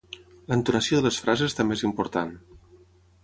L'entonació 0.51 1.01
de 1.01 1.05
les 1.07 1.19
frases 1.25 1.55
també 1.59 1.77
és 1.79 1.83
important 1.89 2.31